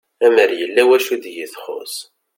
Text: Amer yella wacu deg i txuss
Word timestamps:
Amer 0.25 0.49
yella 0.59 0.83
wacu 0.89 1.15
deg 1.23 1.35
i 1.45 1.47
txuss 1.53 1.95